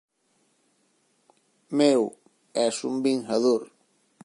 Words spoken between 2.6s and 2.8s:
es